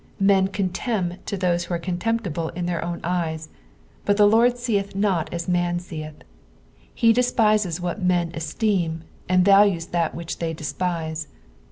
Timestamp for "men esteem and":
8.01-9.45